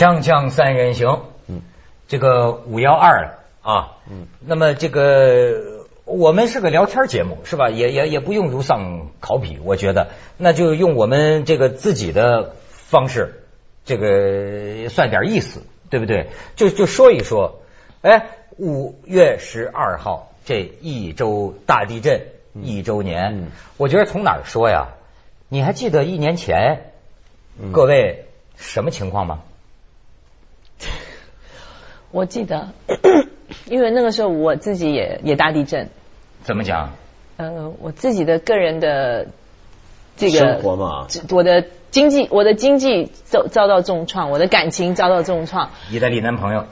[0.00, 1.60] 锵锵三人行，嗯，
[2.08, 3.38] 这个五幺二了。
[3.60, 7.68] 啊，嗯，那么这个我们是个聊天节目是吧？
[7.68, 10.08] 也也也不用如丧考妣，我觉得。
[10.38, 13.44] 那就用我们这个自己的方式，
[13.84, 16.28] 这个算点意思，对不对？
[16.56, 17.60] 就就说一说，
[18.00, 24.94] 哎，五月十二号这一周大地震一周年，我觉得从哪儿说呀？
[25.50, 26.90] 你还记得一年前
[27.70, 28.24] 各位
[28.56, 29.40] 什么情况吗？
[32.10, 32.68] 我记得，
[33.66, 35.88] 因为那个时候我自己也也大地震。
[36.42, 36.92] 怎么讲？
[37.36, 39.28] 呃，我自己的个人的
[40.16, 45.70] 这个生活嘛，我的经济，我的经济遭遭到重创，我的感情遭到重创。
[45.90, 46.66] 意大利男朋友。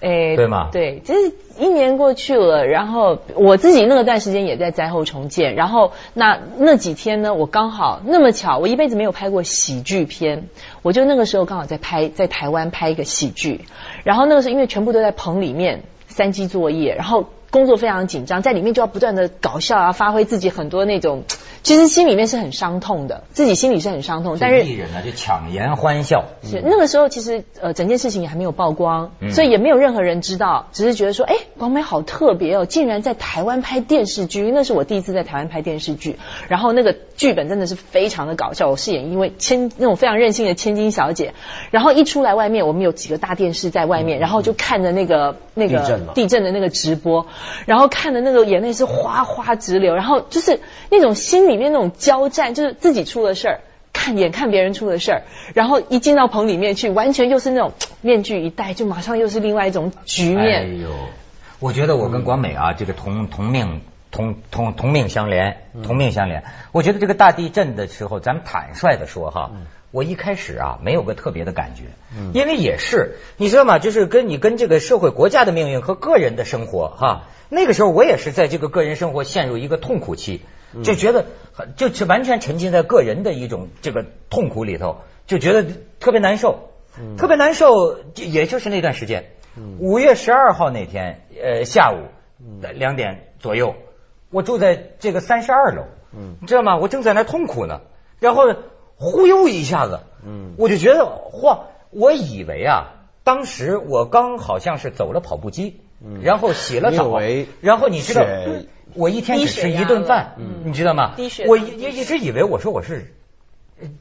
[0.00, 0.70] 哎，对吗？
[0.72, 10.48] 对，就是一年过去了，然后我自己那个段时间也在灾后重建，然后那那几天呢，我刚好那么巧，我一辈子没有拍过喜剧片，
[10.82, 13.60] 我就那个时候刚好在拍，在台湾拍一个喜剧，
[14.02, 21.24] 然后那个时候因为全部都在棚里面，三机作业，然后工作非常紧张，在里面就要不断的搞笑啊，发挥自己很多那种。
[21.62, 24.38] 其实心里面是很伤痛的，自己心里是很伤痛。
[24.40, 26.24] 但是艺人呢，就强颜欢笑。
[26.42, 36.16] 是那个时候，其实呃，整件事情也还没有曝光，所以也没有任何人知道，只是觉得说，哎，广美好特别哦，竟然在台湾拍电视剧，那是我第一次在台湾拍电视剧。
[36.48, 41.34] 然后那个剧本真的是非常的搞笑，我饰演因为千那种非常任性的千金小姐。
[41.70, 47.26] 然后一出来外面，我们有几个大电视在外面，然后就看着那个那个地震的那个直播，
[47.66, 51.49] 然后看的那个眼泪是哗哗直流，然后就是那种心。
[51.50, 53.60] 里面那种交战，就是自己出了事儿，
[53.92, 55.22] 看眼看别人出了事儿，
[55.54, 60.62] 然后一进到棚里面去，完全又是那种面具一戴，就马上又是另外一种局面。
[60.62, 60.90] 哎呦，
[61.58, 66.44] 我觉得我跟广美啊，这个同同命同同同命相连，同命相连。
[66.72, 69.50] 我觉得这个大地震的时候，咱们坦率的说哈，
[69.90, 71.82] 我一开始啊没有个特别的感觉，
[72.32, 73.78] 因为也是你知道吗？
[73.78, 80.42] 就是跟你跟这个社会国家的命运和个人的生活哈，那个时候我也是在这个个人生活陷入一个痛苦期。
[80.84, 81.26] 就觉得
[81.76, 85.66] 就是完全沉浸在个人的一种这个痛苦里头，就觉得
[85.98, 86.70] 特别难受，
[87.18, 87.98] 特别难受。
[88.14, 89.32] 也就是那段时间，
[89.80, 91.98] 五月十二号那天，呃，下午
[92.74, 93.74] 两点左右，
[94.30, 95.84] 我住在这个三十二楼，
[96.40, 96.76] 你知道吗？
[96.76, 97.80] 我正在那痛苦呢，
[98.20, 98.44] 然后
[98.96, 100.00] 忽悠一下子，
[100.56, 102.94] 我就觉得嚯，我以为啊，
[103.24, 105.80] 当时我刚好像是走了跑步机，
[106.22, 107.18] 然后洗了澡，
[107.60, 108.24] 然后你知道。
[108.94, 110.34] 我一天只吃一顿饭，
[110.64, 111.14] 你知道吗？
[111.46, 113.14] 我一一直以为我说我是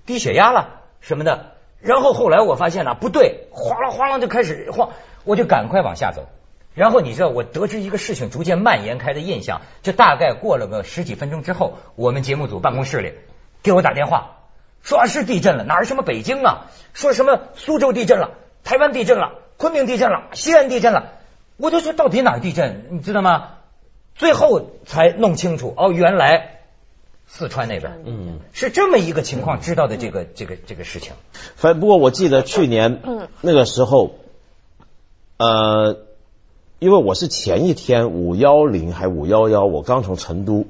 [0.06, 4.92] 低血压了什么的，然后后来我发现了不对，哗啦哗啦就开始晃，
[5.24, 6.28] 我就赶快往下走。
[6.76, 13.14] 然后你知道我得知一个事情逐渐蔓延开的印象，就大概过了个十几分钟之后，我们节目组办公室里
[13.64, 14.38] 给我打电话，
[14.84, 18.32] 说是地震了，哪儿什么北京啊，说什么苏州地震了，
[18.64, 21.14] 台湾地震了，昆明地震了，西安地震了，
[21.58, 23.50] 我就说到底哪儿地震，你知道吗？
[24.20, 26.60] 最后才弄清楚哦，原来
[27.26, 28.04] 四川那边。
[28.06, 28.40] 嗯。
[28.52, 31.14] 是这么一个情况，知道的这个这个这个事情。
[31.56, 33.02] 反不过我记得去年
[33.40, 34.12] 那个时候，
[35.38, 36.00] 呃，
[36.80, 40.68] 因为我是前一天五幺零还五幺幺，我刚从成都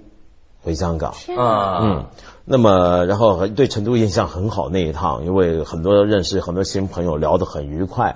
[0.62, 1.16] 回香港。
[1.36, 2.06] 啊，嗯，
[2.46, 8.16] 那么然后对成都印象很好那一趟，因为很多认识很多新朋友，聊得很愉快。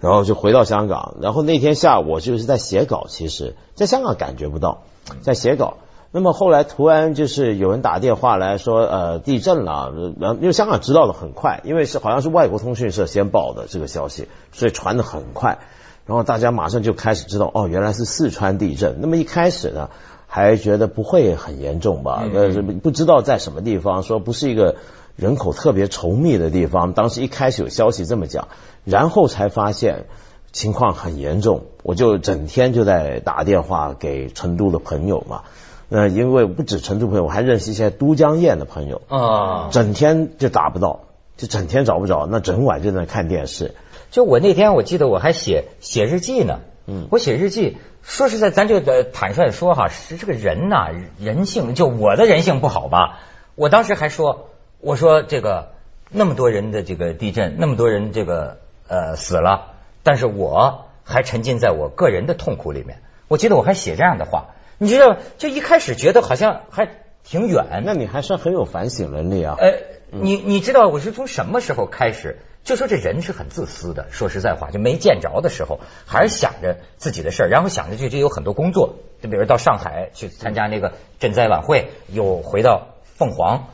[0.00, 4.82] 然后就回到香港，然后那天下午我就是在写稿，其实在香港感觉不到，
[5.20, 5.74] 在写稿。
[6.10, 15.58] 那么后来突然就是有人打电话来说，呃，地震了，然后因为香港知道的很快，因为是好像是外国通讯社先报的这个消息，所以传的很快。
[16.06, 18.96] 然后大家马上就开始知道，哦，原来是四川地震。
[19.00, 19.90] 那么一开始呢，
[20.26, 22.24] 还觉得不会很严重吧？
[22.34, 22.48] 呃，
[22.82, 24.76] 不知道在什么地方，说不是一个。
[25.16, 28.48] 人口特别稠密的地方，当时一开始有消息这么讲，
[28.84, 30.06] 然后才发现
[30.52, 35.42] 情况很严重，我就整天就在打电话给成都的朋友嘛。
[35.88, 41.00] 那因为不止成都朋友，我还认识一些都江堰的朋友啊，整天就打不到，
[41.36, 43.74] 就整天找不着，那整晚就在那看电视。
[44.10, 48.80] 就我那天我记得我还写写日记呢，嗯，我写日记，说实在，咱就
[49.12, 53.18] 坦率说哈，是这个人呐，人性就我的人性不好吧，
[53.54, 54.46] 我当时还说。
[54.80, 55.72] 我说这个
[56.10, 59.72] 那么多人的这个地震，那么多人这个呃死了，
[60.02, 63.02] 但是我还沉浸在我个人的痛苦里面。
[63.28, 66.88] 我记得我还写这样的话，你知道，就一开始觉得好像还
[67.24, 67.82] 挺远。
[67.84, 69.56] 那你还算很有反省能力啊。
[69.58, 69.74] 呃，
[70.10, 74.06] 你你知道我是从什么时候开始就说这人是很自私的？
[74.10, 83.66] 说实在话，就没见着的时候，还是想着自己的事儿，然后想着就就有很多工作，就比如到上海去参加那个赈灾晚会，又回到凤凰。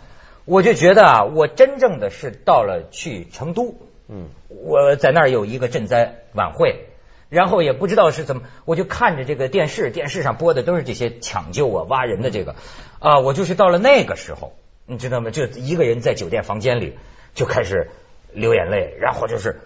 [0.46, 3.75] 我就觉得啊，我真正的是到了去成都
[4.08, 6.87] 嗯，我在那儿有一个赈灾晚会，
[7.28, 12.54] 然后也不知道是怎么，我就看着这个电视，电视上播的都是这些抢救啊、挖人的这个
[13.00, 14.52] 啊，我就是到了那个时候，
[14.87, 15.31] 你知道吗？
[15.31, 16.96] 就一个人在酒店房间里
[17.34, 17.90] 就开始
[18.32, 19.60] 流眼泪，然后就是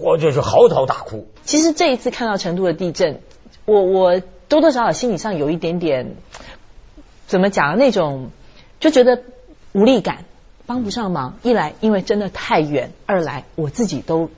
[0.00, 1.26] 我就是嚎啕大哭。
[1.42, 3.20] 其实这一次看到成都的地震，
[3.64, 6.14] 我我多多少少心理上有一点点
[7.26, 8.30] 怎么讲那种
[8.78, 9.20] 就觉得
[9.72, 10.24] 无力感。
[10.66, 14.28] 帮不上忙，一来因为真的太远，二来我自己都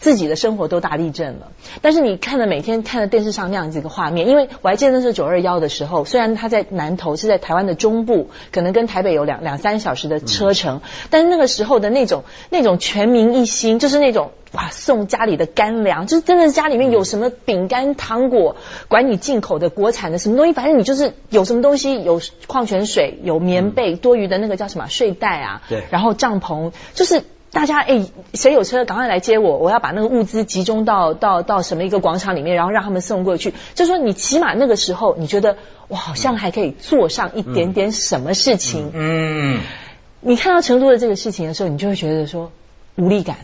[0.00, 1.52] 自己的生活都大地震了。
[1.82, 10.80] 但是你看了每天看了电视上那样子一个画面，因为我还记得那是九二幺的时候，虽然它在南投是在台湾的中部，可能跟台北有两两三小时的车程，
[11.10, 14.32] 但是那个时候的那种那种全民一心，就是那种。
[14.52, 18.56] 哇，送家里的干粮，就是真的是家里面有什么饼干、糖果，
[18.88, 33.54] 管你进口的、国产的什么东西，反正你就是有什么东西，有矿泉水、有棉被、多余的那个叫什么睡袋啊，对，然后帐篷，就是大家哎，谁有车赶快来接我，我要把那个物资集中到到到什么一个广场里面，然后让他们送过去。
[33.74, 35.56] 就说你起码那个时候，你觉得
[35.88, 38.92] 我好像还可以做上一点点什么事情。
[38.94, 39.60] 嗯，
[40.20, 42.52] 你看到成都的这个事情的时候，你就会觉得说
[42.94, 43.36] 无力感。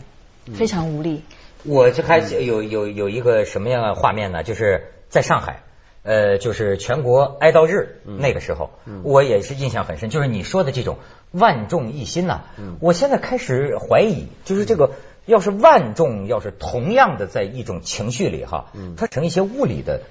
[0.53, 1.23] 非常无力。
[1.65, 4.43] 我就开始有有有一个什么样的画面呢？
[4.43, 5.63] 就是在上海，
[6.07, 8.69] 呃，就是全国哀悼日那个时候，
[9.03, 10.09] 我也是印象很深。
[10.09, 10.99] 就是你说的这种
[11.31, 12.43] 万众一心呐，
[12.79, 14.91] 我现在开始怀疑，就是这个
[15.25, 20.03] 要是万众要是同样的在一种情绪里哈，它成一些物理的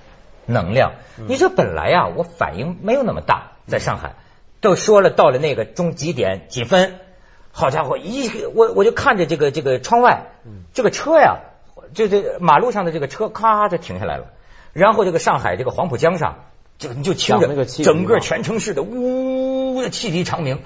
[0.44, 0.92] 能量。
[1.28, 4.16] 你说本来呀，我反应没有那么大，在上海
[4.60, 6.96] 都说了到了那个中几点几分。
[7.52, 10.26] 好家伙，一我我就看着这个这个窗外，
[10.74, 11.38] 这个车呀，
[11.94, 14.26] 就这马路上的这个车咔就停下来了，
[14.76, 16.44] 然后这个上海这个黄浦江上
[16.76, 20.60] 就你就听着整个全城市的呜的汽笛长鸣，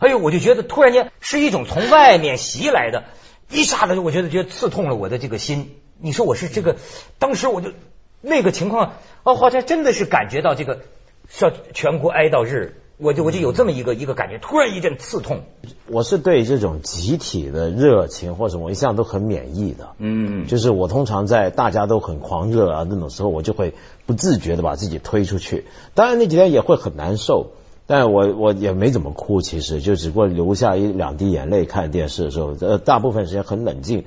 [0.00, 3.04] 哎呦，我就觉得突然间是一种从外面袭来的，
[3.48, 5.78] 一下子我觉得觉得刺痛了我的这个心。
[5.98, 6.76] 你说我是这个，
[7.18, 7.72] 当时我就
[8.20, 10.82] 那个情况，哦，好像真的是感觉到这个
[11.30, 12.82] 叫全国哀悼日。
[12.96, 15.40] 我就我就有这么一个一个感觉，突然一阵刺痛。
[15.88, 19.90] 我是对这种集体的热情或什么，我一向都很免疫的。
[19.98, 23.74] 嗯，就是我通常在大家都很狂热啊那种时候，我就会
[24.06, 25.64] 不自觉的把自己推出去。
[25.94, 27.50] 当然那几天也会很难受，
[27.86, 34.04] 但我我也没怎么哭，其实就只不过流下一两滴眼泪看电视的时候，呃，大部分时间很冷静。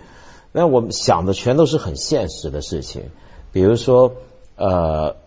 [0.53, 3.03] 那我想的全都是很现实的事情，
[3.51, 4.13] 比如说
[4.55, 5.17] 呃。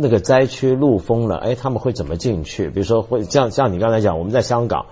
[0.00, 2.70] 那个灾区路封了，哎，他们会怎么进去？
[2.70, 4.86] 比如说会像像你刚才讲，我们在香港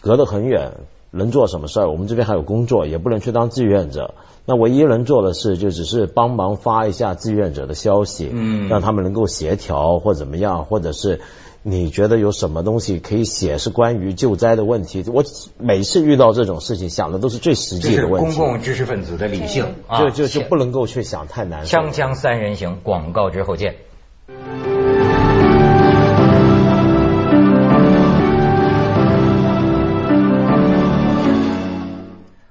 [0.00, 0.72] 隔得很远，
[1.10, 1.90] 能做什么事儿？
[1.90, 4.14] 我们这边还有工作，也不能去当志愿者。
[4.46, 11.20] 那唯一能做的事，就只是帮忙发一下志愿者的消息，嗯，让他们能够协调或怎么样，或者是
[11.62, 15.04] 你觉得有什么东西可以写是关于救灾的问题。
[15.12, 15.22] 我
[15.58, 18.34] 每次遇到这种事情，想的都是最实际的问题。
[18.34, 19.66] 公共知识分子的理性，
[19.98, 21.66] 就就就不能够去想太难。
[21.66, 23.74] 锵锵三人行，广告之后见。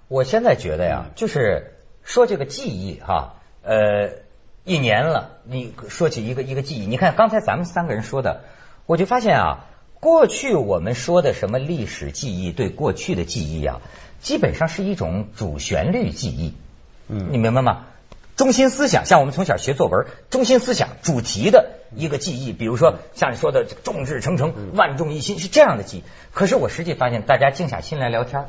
[0.08, 4.10] 我现在觉得呀，就是说这个记忆哈，呃，
[4.66, 8.42] 一年了，你说起一个一个记忆，你看刚才咱们三个人说的，
[8.86, 9.66] 我就发现啊，
[10.02, 13.80] 过去我们说的什么历史记忆，对过去的记忆啊，
[14.20, 16.54] 基本上是一种主旋律记忆，
[17.08, 17.86] 嗯，你明白吗？
[18.36, 26.04] 中心思想，像我们从小学作文，中心思想主题的一个记忆，比如说像你说的众志成城、万众一心，是这样的记忆。
[26.34, 28.46] 可是我实际发现，大家静下心来聊天。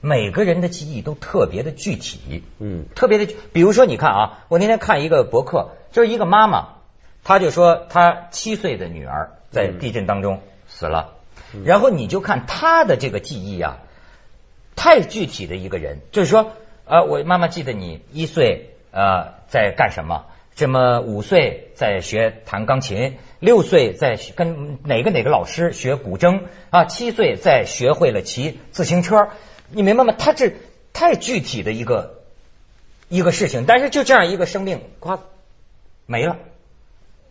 [0.00, 6.76] 每个人的记忆都特别的具体，嗯，特别的，比如说你看啊，我那天看一个博客，就是一个妈妈，
[7.24, 11.14] 她就说她七岁的女儿在地震当中死了，
[11.64, 13.78] 然后你就看她的这个记忆啊，
[14.76, 16.52] 太具体的一个人，就是说，
[16.84, 20.26] 呃，我妈妈记得你一岁呃在干什么，
[20.58, 29.28] 这么五岁在学弹钢琴，六岁在跟哪个哪个老师学古筝啊，七岁在学会了骑自行车。
[29.70, 30.12] 你明白吗？
[30.18, 30.54] 他这
[30.92, 32.24] 太具体的一个
[33.08, 35.20] 一个事情，但是就这样一个生命，夸
[36.06, 36.38] 没了，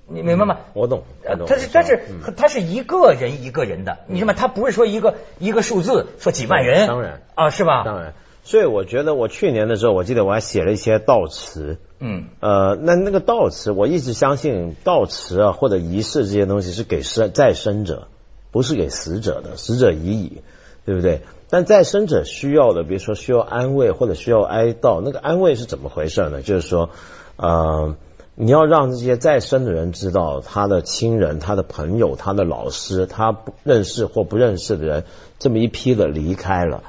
[0.08, 0.60] 你明白吗？
[0.72, 1.04] 我懂，
[1.46, 2.00] 他是，但是
[2.38, 4.36] 他是一个人一个人的，你知道吗？
[4.38, 7.84] 他不是说一个一个数字，说几万人，当然啊，是吧？
[7.84, 8.14] 当然，
[8.46, 18.08] 所以我觉得我去年的时候，我记得我还写了一些悼词，嗯，呃，那那个悼词，我一直相信悼词啊或者仪式这些东西是给生在生者，
[18.52, 20.42] 不是给死者的，死者已矣，
[20.86, 21.22] 对不对？
[21.50, 26.42] 但再生者需要的，比如说需要安慰或者需要哀悼，那个安慰是怎么回事呢？
[26.42, 26.90] 就是说，
[27.36, 27.96] 呃，
[28.36, 35.06] 你要让这些再生的人知道，他的亲人、他的朋友、他的老师，他不认识或不认识的人，
[35.40, 36.84] 这么一批的离开了，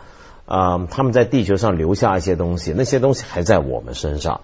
[0.44, 4.42] 啊，他们在地球上留下一些东西，那些东西还在我们身上。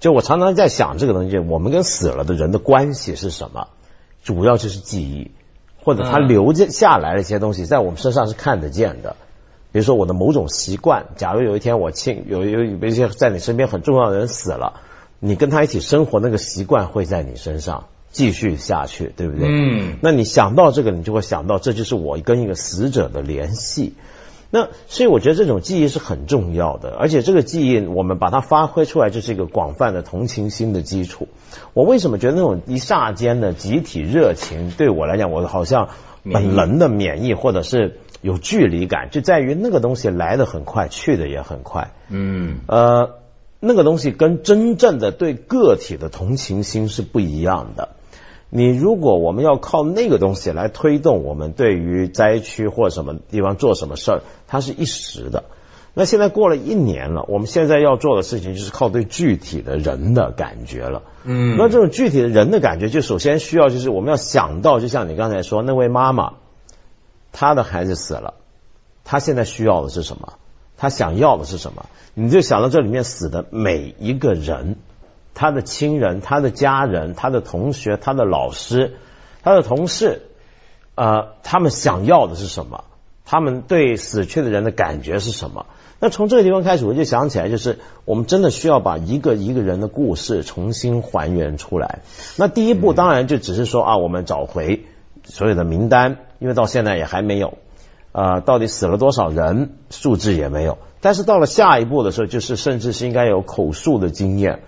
[0.00, 3.68] 就我常常在想这个东西，我们跟死了的人的关系是什么？
[4.22, 5.30] 主要就是记忆，
[5.82, 9.16] 或者他留着下来的一些东西，在我们身上是看得见的。
[9.72, 14.80] 比如说我的某种习惯，假如有一天我亲有有有一些在你身边很重要的人死了，
[15.18, 19.48] 你跟他一起生活那个习惯会在你身上继续下去，对不对？
[19.48, 23.94] 嗯那你想到这个，你就会想到这就是我跟一个死者的联系。
[24.54, 31.26] 那所以我觉得这种记忆是很重要的，而且这个记忆我们把它发挥出来，就是一个广泛的同情心的基础。
[31.72, 35.88] 我为什么觉得那种一霎间的集体热情对我来讲，我好像
[36.22, 41.90] 本能的免疫或者是有距离感，就在于那个东西来的很快，去的也很快。
[42.08, 43.10] 嗯呃，
[43.58, 47.88] 那个东西跟真正的对个体的同情心是不一样的。
[48.56, 55.42] 你如果我们要靠那个东西来推动我们对于灾区或什么地方做什么事儿，它是一时的。
[55.92, 61.02] 那现在过了一年了，我们现在要做的事情就是靠对具体的人的感觉了。
[61.24, 66.34] 嗯那这种具体的人的感觉，就首先需要就是我们要想到，就像你刚才说那位妈妈，
[67.32, 68.34] 她的孩子死了，
[69.02, 70.34] 她现在需要的是什么？
[70.76, 71.86] 她想要的是什么？
[72.14, 74.76] 你就想到这里面死的每一个人，
[75.34, 78.96] 他的亲人、他的家人、他的同学、他的老师、
[79.42, 80.22] 他的同事，
[80.94, 82.84] 呃，他们想要的是什么？
[83.26, 85.66] 他们对死去的人的感觉是什么？
[85.98, 92.00] 那从这个地方开始，我就想起来，就是我们真的需要把一个一个人的故事重新还原出来。
[92.36, 94.84] 那第一步当然就只是说啊，我们找回
[95.24, 97.54] 所有的名单，因为到现在也还没有。
[98.12, 100.78] 呃，到底死了多少人，数字也没有。
[101.00, 104.62] 但是到了下一步的时候，就是甚至是应该有口述的经验。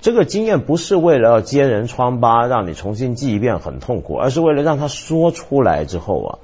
[0.00, 6.38] 这个经验不是为了要揭人疮疤，让你重新记一遍很痛苦，而是为了让他说出来之后啊，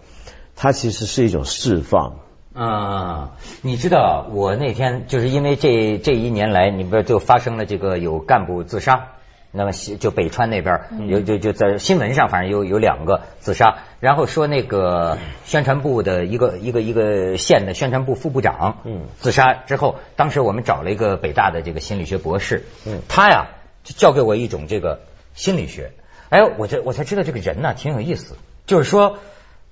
[0.55, 2.17] 他其实是一种释放。
[2.55, 3.33] 啊，
[3.63, 9.09] 你知道我那天就是因为这这一年来，你不就发生了这个有干部自杀，
[9.57, 23.47] 那么西就北川那边有就就在新闻上，反正有有两个自杀，然后说那个宣传部的一个一个一个县的宣传部副部长，嗯自杀之后，当时我们找了一个北大的这个心理学博士，嗯他呀
[23.83, 25.01] 就教给我一种这个
[25.35, 25.93] 心理学，
[26.29, 28.37] 哎，我这我才知道这个人呢挺有意思，
[28.67, 29.19] 就是说。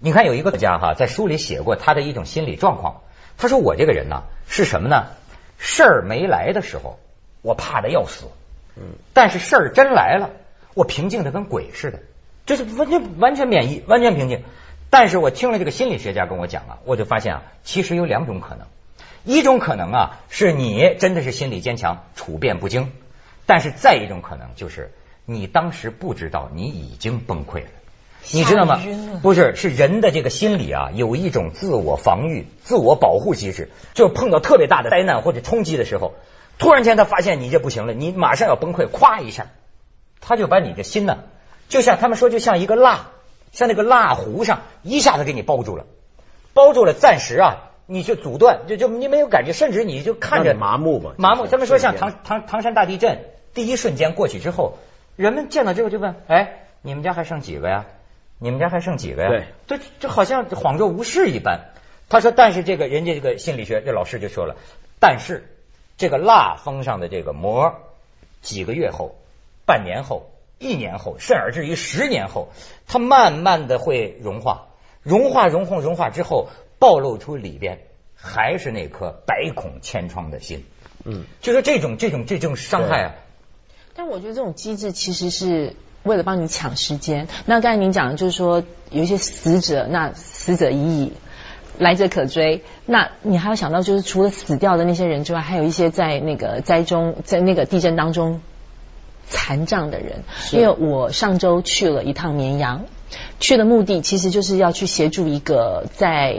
[0.01, 3.03] 你看有一个作家哈，在书里写过他的一种心理状况。
[3.39, 5.07] 他说我这个人呢是什么呢？
[5.57, 6.99] 事儿没来的时候，
[7.41, 8.27] 我怕的要死，
[8.77, 10.31] 嗯，但是事儿真来了，
[10.75, 12.01] 我平静的跟鬼似的，
[12.47, 14.43] 就是完全完全免疫，完全平静。
[14.91, 18.67] 但是我听了这个心理学家跟我讲啊，我就发现啊，其实有两种可能，
[19.25, 22.93] 一种可能啊是你真的是心理坚强，处变不惊，
[23.47, 24.93] 但是再一种可能就是
[25.25, 27.69] 你当时不知道你已经崩溃了。
[28.33, 28.81] 你知道吗？
[29.23, 36.15] 不是，是人的这个心理啊，有一种自我防御、自我保护机制，就是碰到特别大的灾难或者冲击的时候，
[36.59, 39.47] 突然间他发现你这不行了，你马上要崩溃，咵一下，
[40.21, 41.25] 他就把你的心呢，
[41.69, 43.11] 就像他们说，就像一个蜡，
[43.53, 45.87] 像那个蜡壶上一下子给你包住了，
[46.53, 51.47] 包住了，暂时啊，你就阻断，就就你没有感觉，甚至你就看着麻木嘛麻木。
[51.47, 54.79] 他们说像唐唐唐山大地震，第一瞬间过去之后，
[55.17, 57.87] 人们见到之后就问：哎，你们家还剩几个呀？
[58.39, 59.29] 你们家还剩几个呀？
[59.29, 61.61] 对，这这好像恍若无事一般。
[62.09, 64.57] 他说，但是这个人家这个心理学这老师就说了，
[65.01, 65.54] 但是
[65.97, 67.75] 这个蜡封上的这个膜，
[68.43, 69.15] 几个月后、
[69.67, 72.49] 半年后、一年后，甚而至于十年后，
[72.87, 74.67] 它慢慢的会融化，
[75.03, 76.49] 融化、融化、融化之后，
[76.79, 77.81] 暴露出里边
[78.17, 80.65] 还是那颗百孔千疮的心。
[81.05, 83.15] 嗯，就说这种这种这种伤害啊，
[83.95, 87.29] 但我觉得这种机制其实是为了帮你抢时间。
[87.45, 91.13] 那刚才您讲的就是说有一些死者，那死者已矣，
[91.79, 92.63] 来者可追。
[92.87, 98.41] 那你还要想到，就是除了死掉的那些人之外，还有一些在那个灾中，在那个地震当中
[99.27, 100.25] 残障的人。
[100.53, 102.85] 因为我上周去了一趟绵阳。
[103.39, 106.37] 去的目的其实就是要去协助一个在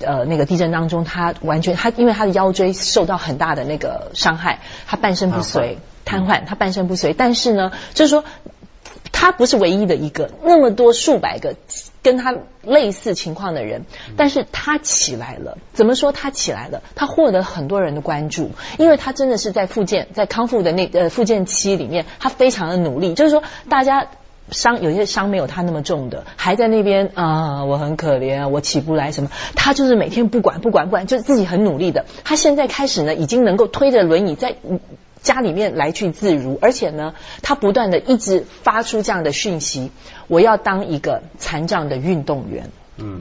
[0.00, 7.14] 呃那个地震当中，他完全他因为他的腰椎受到很大的那个伤害，他半身不遂，瘫痪，他半身不遂。
[7.14, 8.24] 但是呢，就是说
[9.12, 11.54] 他不是唯一的一个，那么多数百个
[12.02, 13.84] 跟他类似情况的人，
[14.16, 15.58] 但是他起来了。
[15.72, 16.82] 怎么说他起来了？
[16.94, 23.14] 他获得很多人的关注，因为他真的是在复健，在康复的那呃复健期里面，他非常的努力。
[23.14, 24.06] 就是说，大家
[24.50, 29.30] 伤有些伤没有他那么重的，还在那边啊，我很可怜，我起不来什么。
[29.54, 32.04] 他就是每天不管不管不管，就是自己很努力的。
[32.24, 34.54] 他现在开始呢，已经能够推着轮椅在。
[35.28, 39.90] 家里面来去自如，而且呢，他不断的一直发出这样的讯息：
[40.26, 42.70] 我要当一个残障的运动员。
[43.00, 43.20] 嗯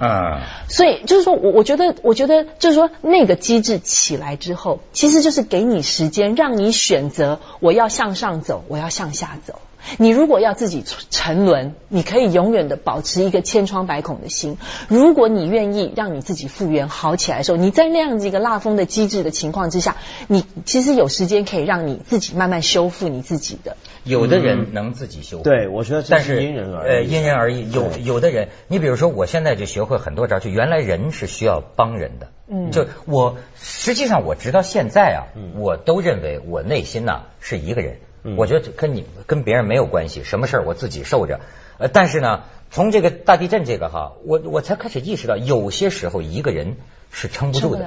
[0.70, 9.60] 所以就是说我我觉得，我觉得就是说那个机制起来之后，其实就是给你时间，让你选择我要向上走，我要向下走。
[9.98, 14.58] 你如果要自己沉沦，你可以永远的保持一个千疮百孔的心。
[14.88, 23.78] 如果你愿意让你自己复原好起来的时候，你在那样子一个蜡封的机制的情况之下，你其实有时间可以让你自己慢慢修复你自己的。
[24.04, 27.72] 有的人能自己修复，对我觉得但是因人而异呃，因人而异。
[27.72, 32.30] 有有的人，你比如说，我现在就学会很多招，就原来人是需要帮人的。
[32.50, 37.98] 嗯就我实际上我直到现在啊，嗯我都认为我内心呐、是一个人。
[38.28, 41.40] 嗯我觉得跟你跟别人没有关系，什么事儿我自己受着。
[41.78, 46.76] 呃，但是呢，从这个大地震这个哈，我我才开始意识到，有些时候一个人
[47.10, 47.80] 是撑不住的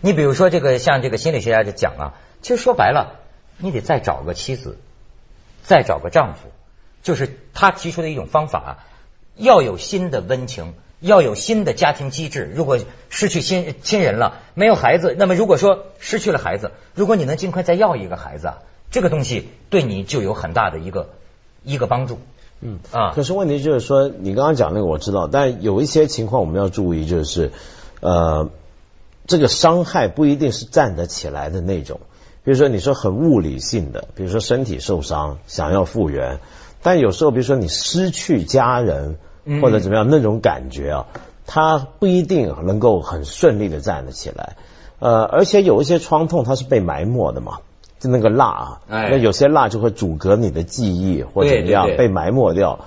[0.00, 3.20] 你比如说这个，像这个心理学家就讲啊，其实说白了，
[3.58, 4.78] 你得再找个妻子，
[5.62, 6.48] 再找个丈夫，
[7.02, 8.84] 就是他提出的一种方法，
[9.36, 12.50] 要有新的温情，要有新的家庭机制。
[12.54, 12.78] 如果
[13.10, 18.58] 失去亲亲人了，没有孩子，那么如果说失去了孩子，如果你能尽快再要一个孩子啊，
[18.92, 21.08] 这个东西对你就有很大的一个
[21.64, 22.18] 一个帮助。
[22.60, 27.50] 嗯啊可是问题就是说，你刚刚讲那个我知道，但有一些情况我们要注意，就是
[28.00, 28.50] 呃，
[29.26, 31.98] 这个伤害不一定是站得起来的那种。
[32.44, 36.38] 比如说你说很物理性的，比如说身体受伤想要复原，
[36.82, 41.06] 但有时候比如说你失去家人嗯或者怎么样那种感觉啊，
[41.46, 44.56] 它不一定能够很顺利的站得起来。
[45.00, 47.58] 呃，而且有一些创痛它是被埋没的嘛，
[48.02, 52.80] 就那个蜡啊，哎那有些蜡就会阻隔你的记忆或者怎么样被埋没掉。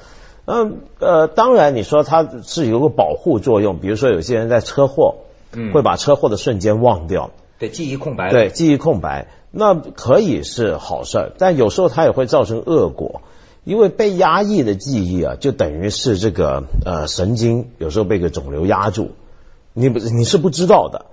[0.44, 5.16] 嗯呃，当然你说它是有个保护作用，比如说有些人在车祸，
[5.54, 8.30] 嗯会把车祸的瞬间忘掉，对，记忆空白。
[8.30, 13.22] 对，记忆空白，那可以是好事儿，但有时候它也会造成恶果，
[13.64, 19.14] 因为被压抑的记忆啊，就等于是这个呃神经有时候被个肿瘤压住，
[19.72, 21.06] 你不你是不知道的。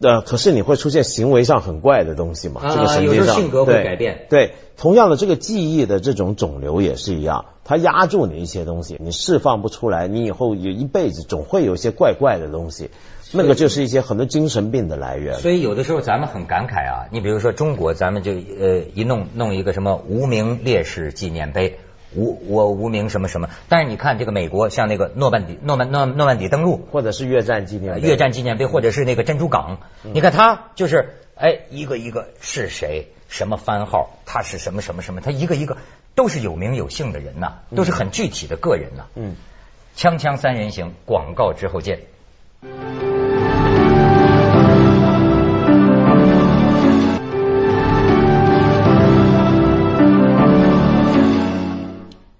[0.00, 2.60] 呃，可是你会出现行为上很怪的东西嘛？
[2.62, 12.90] 啊这个神经上性格会对改变对，同样的，这个记忆的这种肿瘤也是一样，它压住你一些东西，你释放不出来，你以后有一辈子总会有一些怪怪的东西，
[13.32, 15.40] 那个就是一些很多精神病的来源。
[15.40, 21.80] 所以有的时候咱们很感慨啊，你比如说中国，咱们就呃一弄弄一个什么无名烈士纪念碑，
[22.14, 35.76] 无我无名什么什么，但是你看这个美国，像那个诺曼底诺曼诺诺曼底登陆，或者是越战纪念碑越战纪念碑，或者是那个珍珠港，你看他就是哎一个一个是谁，什么番号，他是什么什么什么，他一个一个
[36.14, 39.06] 都是有名有姓的人呐，都是很具体的个人呐。
[39.14, 39.36] 嗯，
[39.96, 42.00] 锵锵三人行，广告之后见。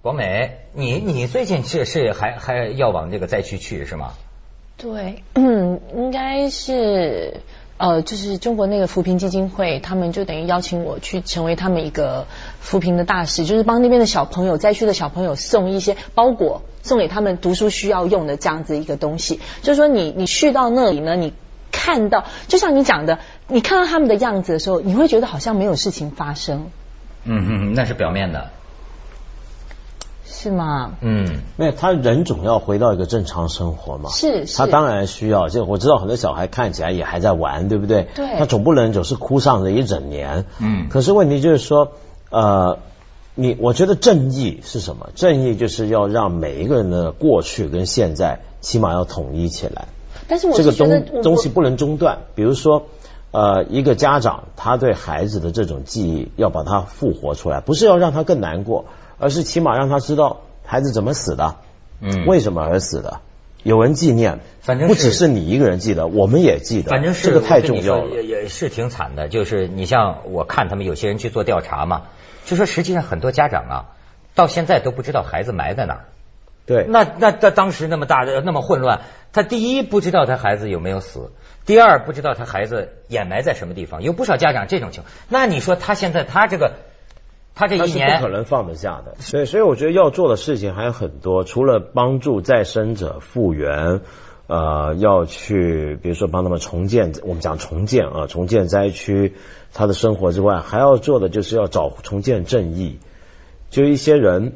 [0.09, 4.13] 广美，你你最近是是还还要往这个灾区去是吗？
[4.75, 7.41] 对，嗯，应该是
[7.77, 12.25] 呃，就是中国那个扶贫基金会，他们就等于邀请我去成为他们一个
[12.59, 19.39] 扶贫的大使，就是帮那边的小朋友、灾区的小朋友送一些包裹，送给他们读书需要用的这样子一个东西。
[19.61, 21.33] 就是说你，你去到那里呢，你
[21.71, 26.71] 看到，就像你讲的，你看到他们的样子的时候，你会觉得好像没有事情发生，
[27.25, 28.49] 嗯嗯，那是表面的。
[30.41, 30.93] 是吗？
[31.01, 34.09] 嗯，没有，他人总要回到一个正常生活嘛。
[34.09, 35.49] 是是他当然需要。
[35.49, 38.07] 就我知道很多小孩看起来也还在玩，对不对？
[38.15, 40.45] 对他总不能总是哭上了一整年。
[40.59, 41.91] 嗯可是问题就是说，
[42.29, 42.79] 呃，
[43.35, 45.09] 你我觉得正义是什么？
[45.13, 49.89] 正义就是要让每一个人的过去跟现在起码要统一起来。
[50.29, 52.19] 但是我这个是觉得我东东西不能中断。
[52.35, 52.83] 比如说，
[53.31, 58.85] 呃，一个家长他对孩子的这种记忆要把它复活出来，不是要让他更难过，
[59.19, 61.57] 而是起码让他知道孩子怎么死的，
[62.01, 63.19] 嗯为什么而死的，
[63.63, 68.15] 有人纪念，反正不只是你一个人记得，我们也记得，反正是这个太重要了。
[68.15, 69.27] 也也是挺惨的。
[69.27, 72.03] 就是你像我看他们有些人去做调查嘛，
[72.45, 73.85] 就说实际上很多家长啊，
[74.33, 76.05] 到现在都不知道孩子埋在哪儿。
[76.65, 79.01] 对，那那那当时那么大的那么混乱，
[79.33, 81.31] 他第一不知道他孩子有没有死，
[81.65, 84.03] 第二不知道他孩子掩埋在什么地方。
[84.03, 86.73] 有不少家长这种情况，那你说他现在他这个
[87.67, 89.15] 他是不可能放得下的。
[89.19, 94.01] 所以，所以我觉得要做的事情还有很多，除了帮助再生者复原，
[94.47, 99.33] 呃，要去比如说帮他们重建，我们讲重建啊，重建灾区
[99.73, 102.97] 他的生活之外，还要做的就是要找重建正义，
[103.69, 104.53] 就一些人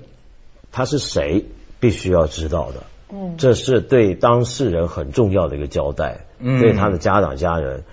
[0.71, 1.45] 他是谁，
[1.79, 2.83] 必须要知道的。
[3.15, 7.83] 嗯这是对当事人很重要的一个交代，嗯对他的家长家人，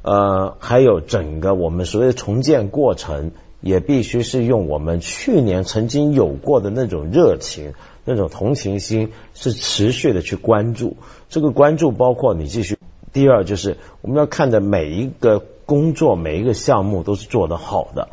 [0.00, 10.96] 呃，还有整个我们所谓的重建过程也必须是用我们去年曾经有过的那种热情、那种同情心，是持续的去关注。
[11.28, 12.78] 这个关注包括你继续。
[13.12, 18.08] 第二就是我们要看的每一个工作、每一个项目都是做得好的，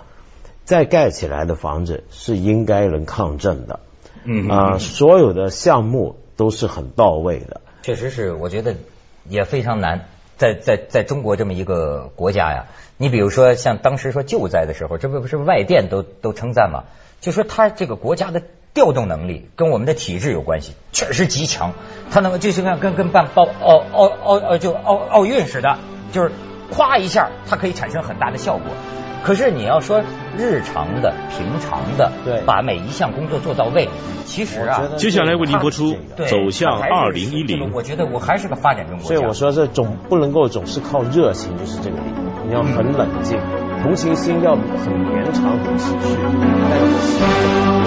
[0.66, 3.80] 再盖起来的房子是应该能抗震的。
[4.24, 7.62] 嗯啊，所有的项目都是很到位的。
[7.84, 8.76] 确实是，我觉得
[9.30, 10.10] 也非常难。
[10.38, 12.66] 在在在中国这么一个国家呀，
[12.98, 16.84] 你比如说像当时说救灾的时候，这不不是外电都都称赞吗？
[17.20, 21.74] 就说他这个国家的调动能力跟我们的体制有关系，确实极强。
[22.12, 23.78] 他能就像跟跟办奥奥
[24.24, 25.80] 奥奥就奥奥运似的，
[26.12, 26.32] 就是
[26.72, 28.68] 咵一下，它可以产生很大的效果。
[29.24, 30.04] 可是你要说
[30.38, 33.90] 日常的、平常的，对，把每一项工作做到位，
[34.26, 37.70] 其实啊，接下来为您播出《走向二零一零》。
[37.74, 42.28] 我觉得我还是个发展中国家，所以我说这总不能够总是靠热情，就是这个理由。
[42.48, 43.38] 你要很冷静，
[43.84, 47.68] 同情心要很绵长、很持续。